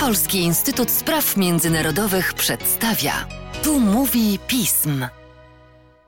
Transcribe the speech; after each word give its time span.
Polski 0.00 0.38
Instytut 0.38 0.90
Spraw 0.90 1.36
Międzynarodowych 1.36 2.34
przedstawia. 2.34 3.12
Tu 3.64 3.80
mówi 3.80 4.38
pism. 4.48 5.04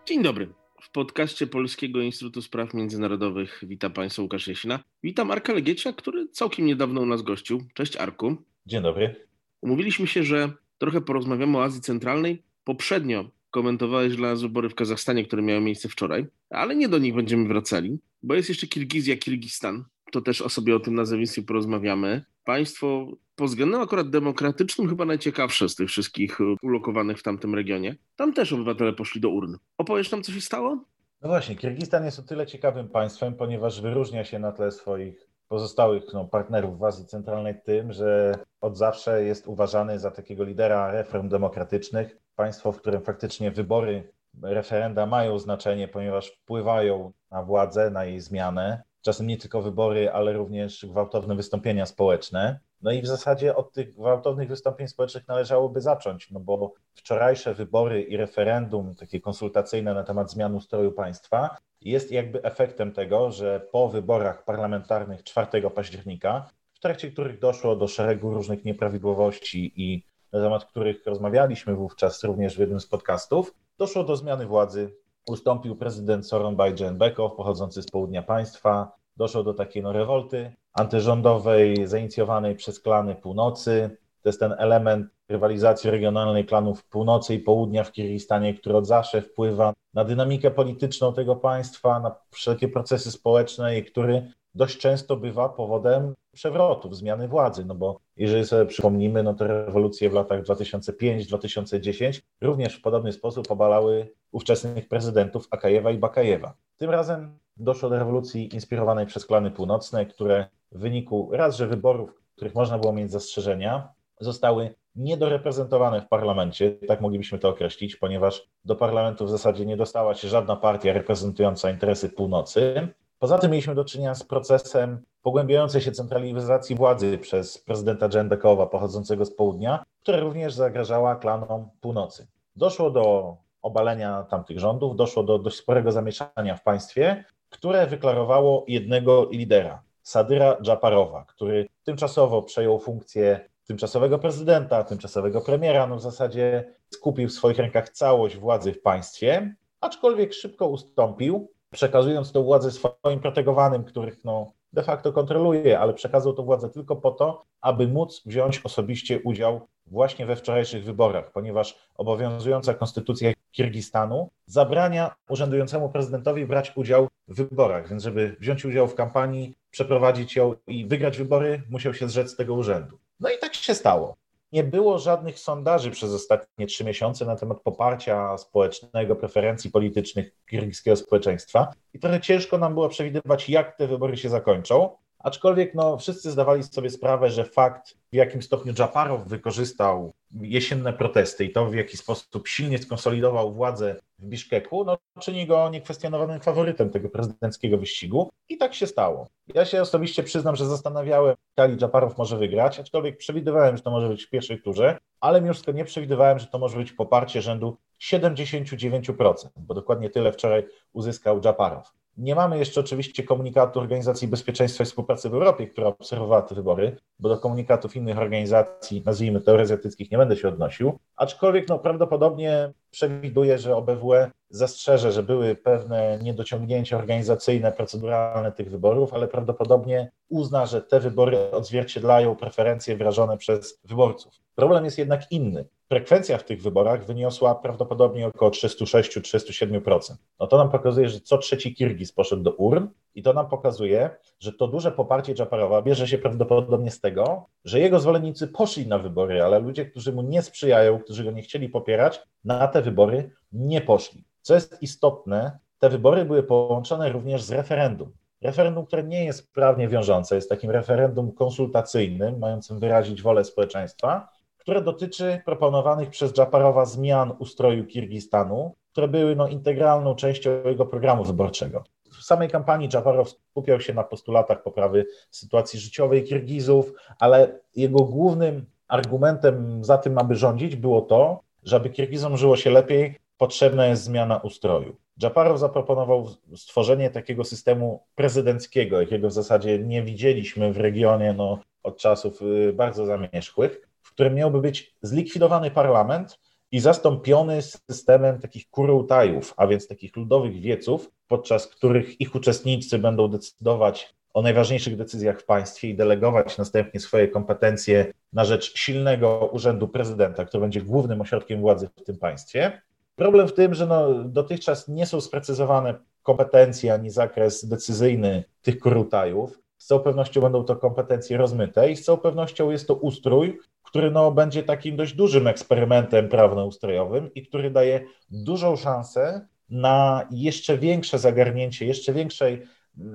Dzień 0.06 0.22
dobry. 0.22 0.48
W 0.82 0.90
podcaście 0.90 1.46
Polskiego 1.46 2.00
Instytutu 2.00 2.42
Spraw 2.42 2.74
Międzynarodowych 2.74 3.60
witam 3.62 3.92
Państwa 3.92 4.22
Łukasz 4.22 4.48
Jesina. 4.48 4.80
Witam 5.02 5.30
Arka 5.30 5.52
Legiecia, 5.52 5.92
który 5.92 6.28
całkiem 6.28 6.66
niedawno 6.66 7.00
u 7.00 7.06
nas 7.06 7.22
gościł. 7.22 7.64
Cześć 7.74 7.96
Arku. 7.96 8.36
Dzień 8.66 8.82
dobry. 8.82 9.26
Umówiliśmy 9.60 10.06
się, 10.06 10.22
że 10.22 10.52
trochę 10.78 11.00
porozmawiamy 11.00 11.58
o 11.58 11.64
Azji 11.64 11.80
Centralnej. 11.80 12.42
Poprzednio 12.64 13.30
komentowałeś 13.50 14.16
dla 14.16 14.28
nas 14.28 14.42
wybory 14.42 14.68
w 14.68 14.74
Kazachstanie, 14.74 15.24
które 15.24 15.42
miały 15.42 15.60
miejsce 15.60 15.88
wczoraj, 15.88 16.26
ale 16.50 16.76
nie 16.76 16.88
do 16.88 16.98
nich 16.98 17.14
będziemy 17.14 17.48
wracali, 17.48 17.98
bo 18.22 18.34
jest 18.34 18.48
jeszcze 18.48 18.66
Kirgizja, 18.66 19.16
Kirgistan. 19.16 19.84
To 20.12 20.20
też 20.20 20.42
o 20.42 20.48
sobie 20.48 20.76
o 20.76 20.80
tym 20.80 20.94
nazewnictwie 20.94 21.42
porozmawiamy. 21.42 22.24
Państwo 22.44 23.06
pod 23.36 23.48
względem 23.48 23.80
akurat 23.80 24.10
demokratycznym 24.10 24.88
chyba 24.88 25.04
najciekawsze 25.04 25.68
z 25.68 25.74
tych 25.74 25.88
wszystkich 25.88 26.38
ulokowanych 26.62 27.18
w 27.18 27.22
tamtym 27.22 27.54
regionie. 27.54 27.96
Tam 28.16 28.32
też 28.32 28.52
obywatele 28.52 28.92
poszli 28.92 29.20
do 29.20 29.28
urn. 29.28 29.56
Opowiesz 29.78 30.10
nam, 30.10 30.22
co 30.22 30.32
się 30.32 30.40
stało? 30.40 30.84
No 31.22 31.28
właśnie, 31.28 31.56
Kirgistan 31.56 32.04
jest 32.04 32.18
o 32.18 32.22
tyle 32.22 32.46
ciekawym 32.46 32.88
państwem, 32.88 33.34
ponieważ 33.34 33.80
wyróżnia 33.80 34.24
się 34.24 34.38
na 34.38 34.52
tle 34.52 34.70
swoich 34.70 35.28
pozostałych 35.48 36.04
no, 36.14 36.24
partnerów 36.24 36.78
w 36.78 36.84
Azji 36.84 37.06
Centralnej 37.06 37.54
tym, 37.64 37.92
że 37.92 38.34
od 38.60 38.78
zawsze 38.78 39.24
jest 39.24 39.46
uważany 39.46 39.98
za 39.98 40.10
takiego 40.10 40.44
lidera 40.44 40.92
reform 40.92 41.28
demokratycznych. 41.28 42.16
Państwo, 42.36 42.72
w 42.72 42.80
którym 42.80 43.02
faktycznie 43.02 43.50
wybory, 43.50 44.12
referenda 44.42 45.06
mają 45.06 45.38
znaczenie, 45.38 45.88
ponieważ 45.88 46.30
wpływają 46.30 47.12
na 47.30 47.42
władzę, 47.42 47.90
na 47.90 48.04
jej 48.04 48.20
zmianę. 48.20 48.82
Czasem 49.04 49.26
nie 49.26 49.36
tylko 49.36 49.62
wybory, 49.62 50.12
ale 50.12 50.32
również 50.32 50.86
gwałtowne 50.86 51.34
wystąpienia 51.34 51.86
społeczne. 51.86 52.60
No 52.82 52.92
i 52.92 53.02
w 53.02 53.06
zasadzie 53.06 53.56
od 53.56 53.72
tych 53.72 53.94
gwałtownych 53.94 54.48
wystąpień 54.48 54.88
społecznych 54.88 55.28
należałoby 55.28 55.80
zacząć, 55.80 56.30
no 56.30 56.40
bo 56.40 56.72
wczorajsze 56.94 57.54
wybory 57.54 58.02
i 58.02 58.16
referendum, 58.16 58.94
takie 58.94 59.20
konsultacyjne 59.20 59.94
na 59.94 60.04
temat 60.04 60.30
zmian 60.30 60.54
ustroju 60.54 60.92
państwa, 60.92 61.56
jest 61.80 62.12
jakby 62.12 62.42
efektem 62.42 62.92
tego, 62.92 63.30
że 63.30 63.60
po 63.72 63.88
wyborach 63.88 64.44
parlamentarnych 64.44 65.24
4 65.24 65.70
października, 65.70 66.50
w 66.74 66.80
trakcie 66.80 67.10
których 67.10 67.38
doszło 67.38 67.76
do 67.76 67.88
szeregu 67.88 68.34
różnych 68.34 68.64
nieprawidłowości 68.64 69.72
i 69.76 70.04
na 70.32 70.40
temat 70.40 70.64
których 70.64 71.06
rozmawialiśmy 71.06 71.74
wówczas 71.74 72.24
również 72.24 72.56
w 72.56 72.60
jednym 72.60 72.80
z 72.80 72.86
podcastów, 72.86 73.54
doszło 73.78 74.04
do 74.04 74.16
zmiany 74.16 74.46
władzy. 74.46 74.96
Ustąpił 75.26 75.76
prezydent 75.76 76.26
Soronbay 76.26 76.74
Jeenbekow, 76.80 77.36
pochodzący 77.36 77.82
z 77.82 77.90
południa 77.90 78.22
państwa. 78.22 78.92
Doszło 79.16 79.42
do 79.42 79.54
takiej 79.54 79.82
no, 79.82 79.92
rewolty 79.92 80.52
antyrządowej, 80.72 81.86
zainicjowanej 81.86 82.56
przez 82.56 82.80
klany 82.80 83.14
północy. 83.14 83.96
To 84.22 84.28
jest 84.28 84.40
ten 84.40 84.54
element 84.58 85.06
rywalizacji 85.28 85.90
regionalnej 85.90 86.46
klanów 86.46 86.84
północy 86.84 87.34
i 87.34 87.38
południa 87.38 87.84
w 87.84 87.92
Kirgistanie, 87.92 88.54
który 88.54 88.76
od 88.76 88.86
zawsze 88.86 89.22
wpływa 89.22 89.72
na 89.94 90.04
dynamikę 90.04 90.50
polityczną 90.50 91.12
tego 91.12 91.36
państwa, 91.36 92.00
na 92.00 92.16
wszelkie 92.30 92.68
procesy 92.68 93.10
społeczne 93.10 93.78
i 93.78 93.84
który 93.84 94.32
dość 94.54 94.78
często 94.78 95.16
bywa 95.16 95.48
powodem 95.48 96.14
przewrotów, 96.34 96.96
zmiany 96.96 97.28
władzy, 97.28 97.64
no 97.64 97.74
bo 97.74 98.00
jeżeli 98.16 98.46
sobie 98.46 98.66
przypomnimy, 98.66 99.22
no 99.22 99.34
to 99.34 99.46
rewolucje 99.46 100.10
w 100.10 100.12
latach 100.12 100.42
2005-2010 100.42 102.20
również 102.40 102.76
w 102.76 102.82
podobny 102.82 103.12
sposób 103.12 103.50
obalały 103.50 104.10
ówczesnych 104.32 104.88
prezydentów 104.88 105.48
Akajewa 105.50 105.90
i 105.90 105.98
Bakajewa. 105.98 106.54
Tym 106.76 106.90
razem 106.90 107.38
doszło 107.56 107.90
do 107.90 107.98
rewolucji 107.98 108.54
inspirowanej 108.54 109.06
przez 109.06 109.26
klany 109.26 109.50
północne, 109.50 110.06
które 110.06 110.46
w 110.72 110.78
wyniku 110.78 111.30
raz, 111.32 111.56
że 111.56 111.66
wyborów, 111.66 112.22
których 112.36 112.54
można 112.54 112.78
było 112.78 112.92
mieć 112.92 113.10
zastrzeżenia, 113.10 113.88
zostały 114.20 114.74
niedoreprezentowane 114.94 116.00
w 116.00 116.08
parlamencie, 116.08 116.70
tak 116.70 117.00
moglibyśmy 117.00 117.38
to 117.38 117.48
określić, 117.48 117.96
ponieważ 117.96 118.48
do 118.64 118.76
parlamentu 118.76 119.26
w 119.26 119.30
zasadzie 119.30 119.66
nie 119.66 119.76
dostała 119.76 120.14
się 120.14 120.28
żadna 120.28 120.56
partia 120.56 120.92
reprezentująca 120.92 121.70
interesy 121.70 122.08
północy. 122.08 122.88
Poza 123.18 123.38
tym 123.38 123.50
mieliśmy 123.50 123.74
do 123.74 123.84
czynienia 123.84 124.14
z 124.14 124.24
procesem 124.24 125.02
pogłębiającej 125.22 125.80
się 125.80 125.92
centralizacji 125.92 126.76
władzy 126.76 127.18
przez 127.18 127.58
prezydenta 127.58 128.08
Dżenbekowa 128.08 128.66
pochodzącego 128.66 129.24
z 129.24 129.34
południa, 129.34 129.84
która 130.02 130.20
również 130.20 130.54
zagrażała 130.54 131.16
klanom 131.16 131.68
północy. 131.80 132.26
Doszło 132.56 132.90
do 132.90 133.36
obalenia 133.62 134.22
tamtych 134.22 134.58
rządów, 134.58 134.96
doszło 134.96 135.22
do 135.22 135.38
dość 135.38 135.56
sporego 135.56 135.92
zamieszania 135.92 136.56
w 136.56 136.62
państwie, 136.62 137.24
które 137.50 137.86
wyklarowało 137.86 138.64
jednego 138.68 139.28
lidera, 139.32 139.82
Sadyra 140.02 140.56
Dżaparowa, 140.62 141.24
który 141.24 141.68
tymczasowo 141.84 142.42
przejął 142.42 142.78
funkcję 142.78 143.48
tymczasowego 143.66 144.18
prezydenta, 144.18 144.84
tymczasowego 144.84 145.40
premiera, 145.40 145.86
no 145.86 145.96
w 145.96 146.02
zasadzie 146.02 146.74
skupił 146.90 147.28
w 147.28 147.32
swoich 147.32 147.58
rękach 147.58 147.88
całość 147.88 148.36
władzy 148.36 148.72
w 148.72 148.82
państwie, 148.82 149.54
aczkolwiek 149.80 150.34
szybko 150.34 150.68
ustąpił, 150.68 151.50
przekazując 151.74 152.32
tę 152.32 152.42
władzę 152.42 152.70
swoim 152.70 153.20
protegowanym, 153.20 153.84
których 153.84 154.24
no 154.24 154.52
de 154.72 154.82
facto 154.82 155.12
kontroluje, 155.12 155.78
ale 155.78 155.94
przekazał 155.94 156.32
tę 156.32 156.42
władzę 156.42 156.70
tylko 156.70 156.96
po 156.96 157.10
to, 157.10 157.44
aby 157.60 157.88
móc 157.88 158.22
wziąć 158.26 158.60
osobiście 158.64 159.20
udział 159.20 159.60
właśnie 159.86 160.26
we 160.26 160.36
wczorajszych 160.36 160.84
wyborach, 160.84 161.32
ponieważ 161.32 161.78
obowiązująca 161.96 162.74
konstytucja 162.74 163.32
Kirgistanu 163.52 164.30
zabrania 164.46 165.14
urzędującemu 165.28 165.88
prezydentowi 165.88 166.46
brać 166.46 166.72
udział 166.76 167.08
w 167.28 167.36
wyborach, 167.36 167.88
więc 167.88 168.02
żeby 168.02 168.36
wziąć 168.40 168.64
udział 168.64 168.88
w 168.88 168.94
kampanii, 168.94 169.54
przeprowadzić 169.70 170.36
ją 170.36 170.54
i 170.66 170.86
wygrać 170.86 171.18
wybory, 171.18 171.62
musiał 171.70 171.94
się 171.94 172.08
zrzec 172.08 172.36
tego 172.36 172.54
urzędu. 172.54 172.98
No 173.20 173.30
i 173.30 173.38
tak 173.40 173.54
się 173.54 173.74
stało. 173.74 174.16
Nie 174.54 174.64
było 174.64 174.98
żadnych 174.98 175.38
sondaży 175.38 175.90
przez 175.90 176.12
ostatnie 176.12 176.66
trzy 176.66 176.84
miesiące 176.84 177.24
na 177.24 177.36
temat 177.36 177.60
poparcia 177.60 178.38
społecznego, 178.38 179.16
preferencji 179.16 179.70
politycznych 179.70 180.30
kirgiskiego 180.50 180.96
społeczeństwa 180.96 181.72
i 181.94 181.98
trochę 181.98 182.20
ciężko 182.20 182.58
nam 182.58 182.74
było 182.74 182.88
przewidywać, 182.88 183.48
jak 183.48 183.76
te 183.76 183.88
wybory 183.88 184.16
się 184.16 184.28
zakończą. 184.28 184.96
Aczkolwiek 185.24 185.74
no, 185.74 185.98
wszyscy 185.98 186.30
zdawali 186.30 186.62
sobie 186.62 186.90
sprawę, 186.90 187.30
że 187.30 187.44
fakt, 187.44 187.94
w 188.12 188.16
jakim 188.16 188.42
stopniu 188.42 188.72
Dżaparow 188.72 189.26
wykorzystał 189.26 190.12
jesienne 190.40 190.92
protesty 190.92 191.44
i 191.44 191.52
to, 191.52 191.66
w 191.66 191.74
jaki 191.74 191.96
sposób 191.96 192.48
silnie 192.48 192.78
skonsolidował 192.78 193.52
władzę 193.52 193.96
w 194.18 194.26
Biszkeku, 194.26 194.84
no, 194.84 194.98
czyni 195.20 195.46
go 195.46 195.68
niekwestionowanym 195.68 196.40
faworytem 196.40 196.90
tego 196.90 197.08
prezydenckiego 197.08 197.78
wyścigu. 197.78 198.30
I 198.48 198.56
tak 198.56 198.74
się 198.74 198.86
stało. 198.86 199.26
Ja 199.54 199.64
się 199.64 199.82
osobiście 199.82 200.22
przyznam, 200.22 200.56
że 200.56 200.66
zastanawiałem, 200.66 201.36
Kali 201.56 201.76
Dżaparow 201.76 202.18
może 202.18 202.38
wygrać, 202.38 202.80
aczkolwiek 202.80 203.16
przewidywałem, 203.16 203.76
że 203.76 203.82
to 203.82 203.90
może 203.90 204.08
być 204.08 204.24
w 204.24 204.30
pierwszej 204.30 204.62
turze, 204.62 204.98
ale 205.20 205.40
mimo 205.40 205.52
wszystko 205.52 205.72
nie 205.72 205.84
przewidywałem, 205.84 206.38
że 206.38 206.46
to 206.46 206.58
może 206.58 206.76
być 206.76 206.92
poparcie 206.92 207.42
rzędu 207.42 207.76
79%, 208.00 209.34
bo 209.56 209.74
dokładnie 209.74 210.10
tyle 210.10 210.32
wczoraj 210.32 210.66
uzyskał 210.92 211.40
Dżaparow. 211.40 212.03
Nie 212.18 212.34
mamy 212.34 212.58
jeszcze 212.58 212.80
oczywiście 212.80 213.22
komunikatu 213.22 213.80
Organizacji 213.80 214.28
Bezpieczeństwa 214.28 214.84
i 214.84 214.86
Współpracy 214.86 215.30
w 215.30 215.34
Europie, 215.34 215.66
która 215.66 215.86
obserwowała 215.86 216.42
te 216.42 216.54
wybory, 216.54 216.96
bo 217.18 217.28
do 217.28 217.38
komunikatów 217.38 217.96
innych 217.96 218.18
organizacji, 218.18 219.02
nazwijmy 219.06 219.40
to 219.40 219.60
azjatyckich, 219.60 220.10
nie 220.10 220.18
będę 220.18 220.36
się 220.36 220.48
odnosił. 220.48 220.98
Aczkolwiek 221.16 221.68
no, 221.68 221.78
prawdopodobnie 221.78 222.72
przewiduję, 222.90 223.58
że 223.58 223.76
OBWE 223.76 224.30
zastrzeże, 224.50 225.12
że 225.12 225.22
były 225.22 225.54
pewne 225.54 226.18
niedociągnięcia 226.22 226.98
organizacyjne, 226.98 227.72
proceduralne 227.72 228.52
tych 228.52 228.70
wyborów, 228.70 229.14
ale 229.14 229.28
prawdopodobnie 229.28 230.10
uzna, 230.28 230.66
że 230.66 230.82
te 230.82 231.00
wybory 231.00 231.50
odzwierciedlają 231.50 232.36
preferencje 232.36 232.96
wyrażone 232.96 233.36
przez 233.38 233.80
wyborców. 233.84 234.34
Problem 234.54 234.84
jest 234.84 234.98
jednak 234.98 235.32
inny 235.32 235.64
frekwencja 235.94 236.38
w 236.38 236.44
tych 236.44 236.62
wyborach 236.62 237.06
wyniosła 237.06 237.54
prawdopodobnie 237.54 238.26
około 238.26 238.50
306-307%. 238.50 240.14
No 240.40 240.46
to 240.46 240.58
nam 240.58 240.70
pokazuje, 240.70 241.08
że 241.08 241.20
co 241.20 241.38
trzeci 241.38 241.74
Kirgiz 241.74 242.12
poszedł 242.12 242.42
do 242.42 242.52
urn 242.52 242.88
i 243.14 243.22
to 243.22 243.32
nam 243.32 243.48
pokazuje, 243.48 244.10
że 244.40 244.52
to 244.52 244.68
duże 244.68 244.92
poparcie 244.92 245.34
Dżaparowa 245.34 245.82
bierze 245.82 246.08
się 246.08 246.18
prawdopodobnie 246.18 246.90
z 246.90 247.00
tego, 247.00 247.46
że 247.64 247.80
jego 247.80 248.00
zwolennicy 248.00 248.48
poszli 248.48 248.86
na 248.86 248.98
wybory, 248.98 249.42
ale 249.42 249.58
ludzie, 249.58 249.86
którzy 249.86 250.12
mu 250.12 250.22
nie 250.22 250.42
sprzyjają, 250.42 250.98
którzy 250.98 251.24
go 251.24 251.30
nie 251.30 251.42
chcieli 251.42 251.68
popierać, 251.68 252.22
na 252.44 252.68
te 252.68 252.82
wybory 252.82 253.30
nie 253.52 253.80
poszli. 253.80 254.24
Co 254.42 254.54
jest 254.54 254.82
istotne, 254.82 255.58
te 255.78 255.88
wybory 255.88 256.24
były 256.24 256.42
połączone 256.42 257.12
również 257.12 257.42
z 257.42 257.50
referendum. 257.50 258.12
Referendum, 258.42 258.86
które 258.86 259.04
nie 259.04 259.24
jest 259.24 259.52
prawnie 259.52 259.88
wiążące, 259.88 260.34
jest 260.34 260.48
takim 260.48 260.70
referendum 260.70 261.32
konsultacyjnym, 261.32 262.38
mającym 262.38 262.78
wyrazić 262.78 263.22
wolę 263.22 263.44
społeczeństwa, 263.44 264.33
które 264.64 264.82
dotyczy 264.82 265.40
proponowanych 265.44 266.10
przez 266.10 266.32
Dżaparowa 266.32 266.84
zmian 266.84 267.32
ustroju 267.38 267.84
Kirgistanu, 267.84 268.74
które 268.92 269.08
były 269.08 269.36
no, 269.36 269.48
integralną 269.48 270.14
częścią 270.14 270.50
jego 270.64 270.86
programu 270.86 271.24
wyborczego. 271.24 271.84
W 272.20 272.24
samej 272.24 272.48
kampanii 272.48 272.88
Dżaparow 272.88 273.30
skupiał 273.30 273.80
się 273.80 273.94
na 273.94 274.04
postulatach 274.04 274.62
poprawy 274.62 275.06
sytuacji 275.30 275.80
życiowej 275.80 276.24
Kirgizów, 276.24 276.92
ale 277.18 277.60
jego 277.76 278.04
głównym 278.04 278.66
argumentem 278.88 279.84
za 279.84 279.98
tym, 279.98 280.18
aby 280.18 280.36
rządzić, 280.36 280.76
było 280.76 281.00
to, 281.00 281.40
że 281.62 281.76
aby 281.76 281.90
Kirgizom 281.90 282.36
żyło 282.36 282.56
się 282.56 282.70
lepiej, 282.70 283.18
potrzebna 283.38 283.86
jest 283.86 284.02
zmiana 284.02 284.36
ustroju. 284.36 284.96
Dżaparow 285.18 285.58
zaproponował 285.58 286.28
stworzenie 286.56 287.10
takiego 287.10 287.44
systemu 287.44 288.02
prezydenckiego, 288.14 289.00
jakiego 289.00 289.28
w 289.28 289.32
zasadzie 289.32 289.78
nie 289.78 290.02
widzieliśmy 290.02 290.72
w 290.72 290.76
regionie 290.76 291.32
no, 291.32 291.58
od 291.82 291.98
czasów 291.98 292.42
y, 292.42 292.72
bardzo 292.72 293.06
zamierzchłych, 293.06 293.93
którym 294.14 294.34
miałby 294.34 294.60
być 294.60 294.94
zlikwidowany 295.02 295.70
parlament 295.70 296.38
i 296.72 296.80
zastąpiony 296.80 297.62
systemem 297.62 298.38
takich 298.38 298.70
kurultajów, 298.70 299.54
a 299.56 299.66
więc 299.66 299.88
takich 299.88 300.16
ludowych 300.16 300.60
wieców, 300.60 301.10
podczas 301.28 301.66
których 301.66 302.20
ich 302.20 302.34
uczestnicy 302.34 302.98
będą 302.98 303.28
decydować 303.28 304.14
o 304.34 304.42
najważniejszych 304.42 304.96
decyzjach 304.96 305.40
w 305.40 305.44
państwie 305.44 305.88
i 305.88 305.96
delegować 305.96 306.58
następnie 306.58 307.00
swoje 307.00 307.28
kompetencje 307.28 308.12
na 308.32 308.44
rzecz 308.44 308.78
silnego 308.78 309.50
urzędu 309.52 309.88
prezydenta, 309.88 310.44
który 310.44 310.60
będzie 310.60 310.82
głównym 310.82 311.20
ośrodkiem 311.20 311.60
władzy 311.60 311.88
w 311.96 312.04
tym 312.04 312.16
państwie. 312.16 312.82
Problem 313.16 313.48
w 313.48 313.54
tym, 313.54 313.74
że 313.74 313.86
no, 313.86 314.24
dotychczas 314.24 314.88
nie 314.88 315.06
są 315.06 315.20
sprecyzowane 315.20 315.94
kompetencje 316.22 316.94
ani 316.94 317.10
zakres 317.10 317.68
decyzyjny 317.68 318.44
tych 318.62 318.78
kurultajów. 318.78 319.58
Z 319.84 319.86
całą 319.86 320.00
pewnością 320.00 320.40
będą 320.40 320.64
to 320.64 320.76
kompetencje 320.76 321.36
rozmyte 321.36 321.90
i 321.90 321.96
z 321.96 322.04
całą 322.04 322.18
pewnością 322.18 322.70
jest 322.70 322.88
to 322.88 322.94
ustrój, 322.94 323.58
który 323.82 324.10
no, 324.10 324.30
będzie 324.30 324.62
takim 324.62 324.96
dość 324.96 325.14
dużym 325.14 325.46
eksperymentem 325.46 326.28
prawno-ustrojowym 326.28 327.30
i 327.34 327.46
który 327.46 327.70
daje 327.70 328.04
dużą 328.30 328.76
szansę 328.76 329.46
na 329.70 330.28
jeszcze 330.30 330.78
większe 330.78 331.18
zagarnięcie, 331.18 331.86
jeszcze 331.86 332.12
większej 332.12 332.62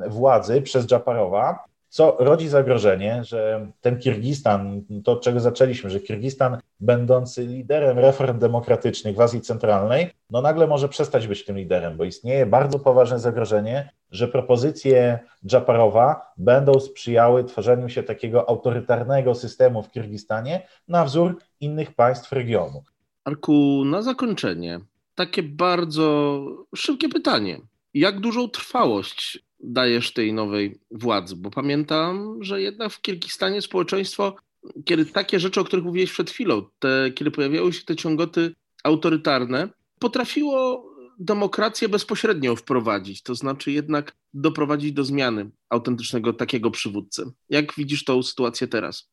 władzy 0.07 0.61
przez 0.61 0.85
Dżaparowa, 0.85 1.63
co 1.87 2.17
rodzi 2.19 2.47
zagrożenie, 2.47 3.23
że 3.23 3.71
ten 3.81 3.99
Kirgistan, 3.99 4.81
to 5.03 5.15
czego 5.15 5.39
zaczęliśmy, 5.39 5.89
że 5.89 5.99
Kirgistan, 5.99 6.57
będący 6.79 7.45
liderem 7.45 7.99
reform 7.99 8.39
demokratycznych 8.39 9.15
w 9.15 9.21
Azji 9.21 9.41
Centralnej, 9.41 10.11
no 10.29 10.41
nagle 10.41 10.67
może 10.67 10.89
przestać 10.89 11.27
być 11.27 11.45
tym 11.45 11.57
liderem, 11.57 11.97
bo 11.97 12.03
istnieje 12.03 12.45
bardzo 12.45 12.79
poważne 12.79 13.19
zagrożenie, 13.19 13.89
że 14.11 14.27
propozycje 14.27 15.19
Dżaparowa 15.45 16.33
będą 16.37 16.79
sprzyjały 16.79 17.43
tworzeniu 17.43 17.89
się 17.89 18.03
takiego 18.03 18.49
autorytarnego 18.49 19.35
systemu 19.35 19.83
w 19.83 19.91
Kirgistanie 19.91 20.67
na 20.87 21.05
wzór 21.05 21.37
innych 21.59 21.95
państw 21.95 22.31
regionu. 22.31 22.83
Arku, 23.25 23.83
na 23.85 24.01
zakończenie 24.01 24.79
takie 25.15 25.43
bardzo 25.43 26.39
szybkie 26.75 27.09
pytanie. 27.09 27.61
Jak 27.93 28.19
dużą 28.19 28.49
trwałość 28.49 29.39
dajesz 29.59 30.13
tej 30.13 30.33
nowej 30.33 30.79
władzy? 30.91 31.35
Bo 31.35 31.49
pamiętam, 31.51 32.37
że 32.41 32.61
jednak 32.61 32.91
w 32.91 33.01
Kirgistanie 33.01 33.61
społeczeństwo, 33.61 34.35
kiedy 34.85 35.05
takie 35.05 35.39
rzeczy, 35.39 35.61
o 35.61 35.63
których 35.63 35.85
mówiłeś 35.85 36.11
przed 36.11 36.31
chwilą, 36.31 36.65
te, 36.79 37.11
kiedy 37.15 37.31
pojawiały 37.31 37.73
się 37.73 37.83
te 37.85 37.95
ciągoty 37.95 38.55
autorytarne, 38.83 39.69
potrafiło 39.99 40.89
demokrację 41.19 41.89
bezpośrednio 41.89 42.55
wprowadzić, 42.55 43.23
to 43.23 43.35
znaczy 43.35 43.71
jednak 43.71 44.15
doprowadzić 44.33 44.91
do 44.93 45.03
zmiany 45.03 45.51
autentycznego 45.69 46.33
takiego 46.33 46.71
przywódcy. 46.71 47.23
Jak 47.49 47.75
widzisz 47.75 48.03
tą 48.03 48.23
sytuację 48.23 48.67
teraz? 48.67 49.09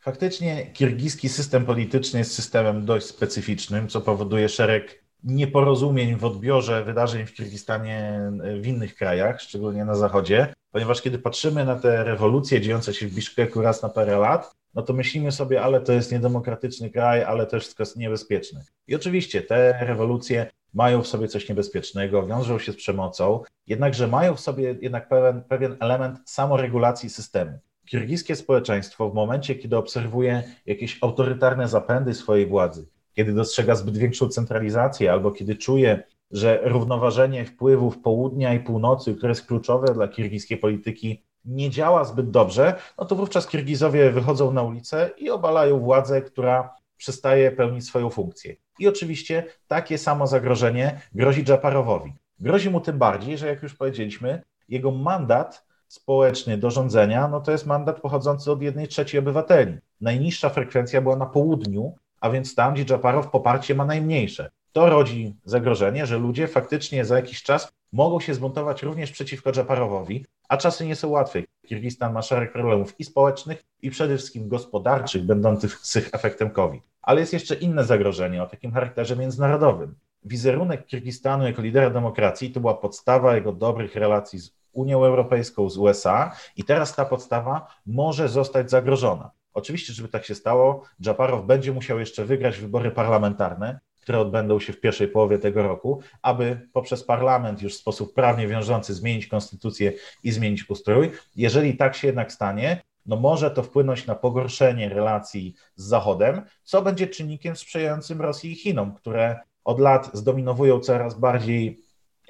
Faktycznie 0.00 0.70
kirgiski 0.72 1.28
system 1.28 1.64
polityczny 1.64 2.18
jest 2.18 2.34
systemem 2.34 2.84
dość 2.84 3.06
specyficznym, 3.06 3.88
co 3.88 4.00
powoduje 4.00 4.48
szereg 4.48 5.01
nieporozumień 5.24 6.16
w 6.16 6.24
odbiorze 6.24 6.84
wydarzeń 6.84 7.26
w 7.26 7.34
Kirgistanie 7.34 8.20
w 8.60 8.66
innych 8.66 8.94
krajach, 8.94 9.40
szczególnie 9.40 9.84
na 9.84 9.94
zachodzie, 9.94 10.54
ponieważ 10.70 11.02
kiedy 11.02 11.18
patrzymy 11.18 11.64
na 11.64 11.76
te 11.76 12.04
rewolucje 12.04 12.60
dziejące 12.60 12.94
się 12.94 13.06
w 13.06 13.14
Biszkeku 13.14 13.62
raz 13.62 13.82
na 13.82 13.88
parę 13.88 14.18
lat, 14.18 14.52
no 14.74 14.82
to 14.82 14.92
myślimy 14.92 15.32
sobie, 15.32 15.62
ale 15.62 15.80
to 15.80 15.92
jest 15.92 16.12
niedemokratyczny 16.12 16.90
kraj, 16.90 17.24
ale 17.24 17.46
też 17.46 17.62
wszystko 17.62 17.82
jest 17.82 17.96
niebezpieczne. 17.96 18.64
I 18.86 18.94
oczywiście 18.94 19.42
te 19.42 19.86
rewolucje 19.86 20.50
mają 20.74 21.02
w 21.02 21.06
sobie 21.06 21.28
coś 21.28 21.48
niebezpiecznego, 21.48 22.26
wiążą 22.26 22.58
się 22.58 22.72
z 22.72 22.76
przemocą, 22.76 23.42
jednakże 23.66 24.08
mają 24.08 24.34
w 24.34 24.40
sobie 24.40 24.74
jednak 24.80 25.08
pewien, 25.08 25.42
pewien 25.42 25.76
element 25.80 26.18
samoregulacji 26.24 27.10
systemu. 27.10 27.58
Kirgijskie 27.86 28.36
społeczeństwo 28.36 29.10
w 29.10 29.14
momencie, 29.14 29.54
kiedy 29.54 29.76
obserwuje 29.76 30.42
jakieś 30.66 30.98
autorytarne 31.02 31.68
zapędy 31.68 32.14
swojej 32.14 32.46
władzy, 32.46 32.86
kiedy 33.12 33.32
dostrzega 33.32 33.74
zbyt 33.74 33.96
większą 33.96 34.28
centralizację 34.28 35.12
albo 35.12 35.30
kiedy 35.30 35.56
czuje, 35.56 36.02
że 36.30 36.60
równoważenie 36.64 37.44
wpływów 37.44 37.98
południa 37.98 38.54
i 38.54 38.60
północy, 38.60 39.14
które 39.14 39.30
jest 39.30 39.46
kluczowe 39.46 39.94
dla 39.94 40.08
kirgijskiej 40.08 40.58
polityki, 40.58 41.22
nie 41.44 41.70
działa 41.70 42.04
zbyt 42.04 42.30
dobrze, 42.30 42.74
no 42.98 43.04
to 43.04 43.16
wówczas 43.16 43.46
Kirgizowie 43.46 44.10
wychodzą 44.10 44.52
na 44.52 44.62
ulicę 44.62 45.10
i 45.18 45.30
obalają 45.30 45.80
władzę, 45.80 46.22
która 46.22 46.74
przestaje 46.96 47.50
pełnić 47.50 47.86
swoją 47.86 48.10
funkcję. 48.10 48.56
I 48.78 48.88
oczywiście 48.88 49.44
takie 49.66 49.98
samo 49.98 50.26
zagrożenie 50.26 51.00
grozi 51.14 51.44
Dżaparowowi. 51.44 52.12
Grozi 52.40 52.70
mu 52.70 52.80
tym 52.80 52.98
bardziej, 52.98 53.38
że 53.38 53.46
jak 53.46 53.62
już 53.62 53.74
powiedzieliśmy, 53.74 54.42
jego 54.68 54.90
mandat 54.90 55.64
społeczny 55.88 56.58
do 56.58 56.70
rządzenia, 56.70 57.28
no 57.28 57.40
to 57.40 57.52
jest 57.52 57.66
mandat 57.66 58.00
pochodzący 58.00 58.52
od 58.52 58.62
jednej 58.62 58.88
trzeciej 58.88 59.18
obywateli. 59.18 59.78
Najniższa 60.00 60.48
frekwencja 60.48 61.00
była 61.02 61.16
na 61.16 61.26
południu, 61.26 61.94
a 62.22 62.30
więc 62.30 62.54
tam, 62.54 62.74
gdzie 62.74 62.84
Dżaparow 62.84 63.30
poparcie 63.30 63.74
ma 63.74 63.84
najmniejsze. 63.84 64.50
To 64.72 64.90
rodzi 64.90 65.36
zagrożenie, 65.44 66.06
że 66.06 66.18
ludzie 66.18 66.48
faktycznie 66.48 67.04
za 67.04 67.16
jakiś 67.16 67.42
czas 67.42 67.72
mogą 67.92 68.20
się 68.20 68.34
zbuntować 68.34 68.82
również 68.82 69.12
przeciwko 69.12 69.52
Dżaparowowi, 69.52 70.26
a 70.48 70.56
czasy 70.56 70.86
nie 70.86 70.96
są 70.96 71.08
łatwe. 71.08 71.42
Kirgistan 71.66 72.12
ma 72.12 72.22
szereg 72.22 72.52
problemów 72.52 73.00
i 73.00 73.04
społecznych, 73.04 73.64
i 73.82 73.90
przede 73.90 74.16
wszystkim 74.16 74.48
gospodarczych, 74.48 75.26
będących 75.26 75.80
efektem 76.12 76.50
COVID. 76.50 76.82
Ale 77.02 77.20
jest 77.20 77.32
jeszcze 77.32 77.54
inne 77.54 77.84
zagrożenie 77.84 78.42
o 78.42 78.46
takim 78.46 78.72
charakterze 78.72 79.16
międzynarodowym. 79.16 79.94
Wizerunek 80.24 80.86
Kirgistanu 80.86 81.46
jako 81.46 81.62
lidera 81.62 81.90
demokracji 81.90 82.50
to 82.50 82.60
była 82.60 82.74
podstawa 82.74 83.34
jego 83.34 83.52
dobrych 83.52 83.94
relacji 83.94 84.38
z 84.38 84.52
Unią 84.72 85.04
Europejską, 85.04 85.70
z 85.70 85.78
USA, 85.78 86.36
i 86.56 86.64
teraz 86.64 86.94
ta 86.94 87.04
podstawa 87.04 87.66
może 87.86 88.28
zostać 88.28 88.70
zagrożona. 88.70 89.30
Oczywiście, 89.54 89.92
żeby 89.92 90.08
tak 90.08 90.24
się 90.24 90.34
stało, 90.34 90.84
Dżaparow 91.02 91.46
będzie 91.46 91.72
musiał 91.72 91.98
jeszcze 91.98 92.24
wygrać 92.24 92.58
wybory 92.58 92.90
parlamentarne, 92.90 93.80
które 94.00 94.18
odbędą 94.18 94.60
się 94.60 94.72
w 94.72 94.80
pierwszej 94.80 95.08
połowie 95.08 95.38
tego 95.38 95.62
roku, 95.62 96.02
aby 96.22 96.68
poprzez 96.72 97.04
parlament 97.04 97.62
już 97.62 97.74
w 97.74 97.80
sposób 97.80 98.14
prawnie 98.14 98.48
wiążący 98.48 98.94
zmienić 98.94 99.26
konstytucję 99.26 99.92
i 100.24 100.32
zmienić 100.32 100.70
ustrój. 100.70 101.10
Jeżeli 101.36 101.76
tak 101.76 101.96
się 101.96 102.06
jednak 102.06 102.32
stanie, 102.32 102.82
no 103.06 103.16
może 103.16 103.50
to 103.50 103.62
wpłynąć 103.62 104.06
na 104.06 104.14
pogorszenie 104.14 104.88
relacji 104.88 105.54
z 105.76 105.84
Zachodem, 105.84 106.42
co 106.62 106.82
będzie 106.82 107.06
czynnikiem 107.06 107.56
sprzyjającym 107.56 108.20
Rosji 108.20 108.52
i 108.52 108.54
Chinom, 108.54 108.94
które 108.94 109.40
od 109.64 109.80
lat 109.80 110.10
zdominowują 110.12 110.80
coraz 110.80 111.18
bardziej 111.18 111.78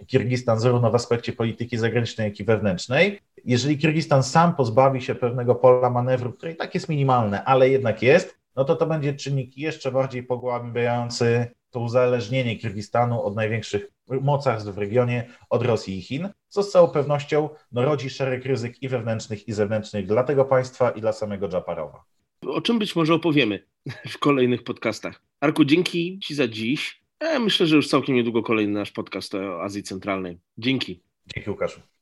Kirgistan 0.06 0.60
zarówno 0.60 0.90
w 0.90 0.94
aspekcie 0.94 1.32
polityki 1.32 1.78
zagranicznej, 1.78 2.28
jak 2.28 2.40
i 2.40 2.44
wewnętrznej. 2.44 3.20
Jeżeli 3.44 3.78
Kirgistan 3.78 4.22
sam 4.22 4.54
pozbawi 4.54 5.02
się 5.02 5.14
pewnego 5.14 5.54
pola 5.54 5.90
manewru, 5.90 6.32
które 6.32 6.52
i 6.52 6.56
tak 6.56 6.74
jest 6.74 6.88
minimalne, 6.88 7.44
ale 7.44 7.68
jednak 7.68 8.02
jest, 8.02 8.38
no 8.56 8.64
to 8.64 8.76
to 8.76 8.86
będzie 8.86 9.14
czynnik 9.14 9.58
jeszcze 9.58 9.92
bardziej 9.92 10.22
pogłębiający 10.22 11.46
to 11.70 11.80
uzależnienie 11.80 12.58
Kirgistanu 12.58 13.22
od 13.22 13.36
największych 13.36 13.92
mocarstw 14.20 14.70
w 14.70 14.78
regionie, 14.78 15.24
od 15.50 15.62
Rosji 15.62 15.98
i 15.98 16.02
Chin, 16.02 16.28
co 16.48 16.62
z 16.62 16.70
całą 16.70 16.88
pewnością 16.88 17.48
no, 17.72 17.82
rodzi 17.82 18.10
szereg 18.10 18.44
ryzyk 18.44 18.82
i 18.82 18.88
wewnętrznych, 18.88 19.48
i 19.48 19.52
zewnętrznych 19.52 20.06
dla 20.06 20.24
tego 20.24 20.44
państwa 20.44 20.90
i 20.90 21.00
dla 21.00 21.12
samego 21.12 21.48
Dżaparowa. 21.48 22.04
O 22.46 22.60
czym 22.60 22.78
być 22.78 22.96
może 22.96 23.14
opowiemy 23.14 23.66
w 24.08 24.18
kolejnych 24.18 24.64
podcastach. 24.64 25.22
Arku, 25.40 25.64
dzięki 25.64 26.18
Ci 26.18 26.34
za 26.34 26.48
dziś. 26.48 27.02
Ja 27.20 27.38
myślę, 27.38 27.66
że 27.66 27.76
już 27.76 27.88
całkiem 27.88 28.14
niedługo 28.14 28.42
kolejny 28.42 28.72
nasz 28.72 28.92
podcast 28.92 29.34
o 29.34 29.62
Azji 29.62 29.82
Centralnej. 29.82 30.38
Dzięki. 30.58 31.02
Dzięki 31.34 31.50
Łukaszu. 31.50 31.80